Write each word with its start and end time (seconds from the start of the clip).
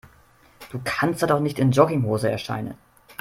Du 0.71 0.81
kannst 0.83 1.21
da 1.21 1.27
doch 1.27 1.39
nicht 1.39 1.59
in 1.59 1.69
Jogginghose 1.69 2.27
erscheinen. 2.31 2.73